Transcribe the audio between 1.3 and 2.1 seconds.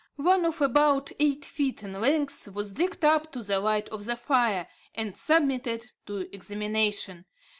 feet in